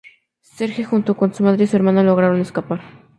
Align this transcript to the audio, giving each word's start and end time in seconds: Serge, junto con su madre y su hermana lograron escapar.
Serge, 0.55 0.83
junto 0.83 1.15
con 1.15 1.31
su 1.31 1.43
madre 1.43 1.65
y 1.65 1.67
su 1.67 1.75
hermana 1.75 2.01
lograron 2.01 2.41
escapar. 2.41 2.81